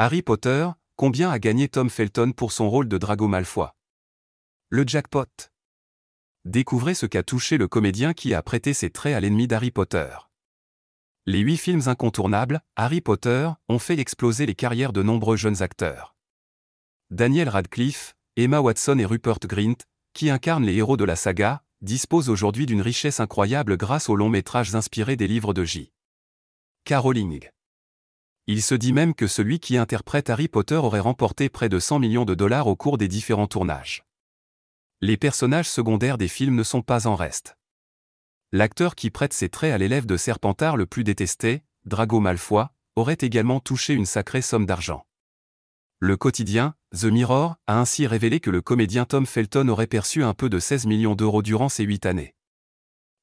[0.00, 3.66] Harry Potter, combien a gagné Tom Felton pour son rôle de Drago Malfoy?
[4.68, 5.50] Le jackpot.
[6.44, 10.10] Découvrez ce qu'a touché le comédien qui a prêté ses traits à l'ennemi d'Harry Potter.
[11.26, 16.14] Les huit films incontournables, Harry Potter, ont fait exploser les carrières de nombreux jeunes acteurs.
[17.10, 19.78] Daniel Radcliffe, Emma Watson et Rupert Grint,
[20.12, 24.28] qui incarnent les héros de la saga, disposent aujourd'hui d'une richesse incroyable grâce aux longs
[24.28, 25.92] métrages inspirés des livres de J.
[26.84, 27.50] Caroling.
[28.50, 31.98] Il se dit même que celui qui interprète Harry Potter aurait remporté près de 100
[31.98, 34.04] millions de dollars au cours des différents tournages.
[35.02, 37.58] Les personnages secondaires des films ne sont pas en reste.
[38.50, 43.18] L'acteur qui prête ses traits à l'élève de Serpentard le plus détesté, Drago Malfoy, aurait
[43.20, 45.04] également touché une sacrée somme d'argent.
[45.98, 50.32] Le quotidien, The Mirror, a ainsi révélé que le comédien Tom Felton aurait perçu un
[50.32, 52.34] peu de 16 millions d'euros durant ces huit années.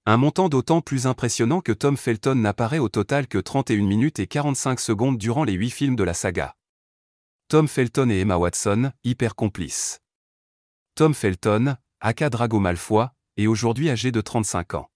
[0.08, 4.28] Un montant d'autant plus impressionnant que Tom Felton n'apparaît au total que 31 minutes et
[4.28, 6.56] 45 secondes durant les 8 films de la saga.
[7.48, 10.02] Tom Felton et Emma Watson, hyper complices.
[10.94, 14.92] Tom Felton, aka Drago Malfoy, est aujourd'hui âgé de 35 ans.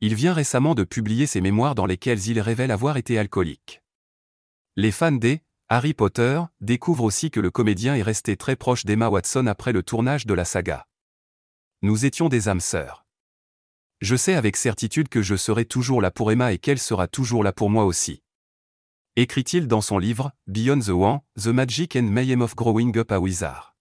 [0.00, 3.82] Il vient récemment de publier ses mémoires dans lesquelles il révèle avoir été alcoolique.
[4.76, 9.08] Les fans des Harry Potter découvrent aussi que le comédien est resté très proche d'Emma
[9.08, 10.86] Watson après le tournage de la saga.
[11.82, 13.01] Nous étions des âmes sœurs.
[14.02, 17.44] Je sais avec certitude que je serai toujours là pour Emma et qu'elle sera toujours
[17.44, 18.20] là pour moi aussi.
[19.14, 23.20] Écrit-il dans son livre Beyond the One, The Magic and Mayhem of Growing Up a
[23.20, 23.71] Wizard.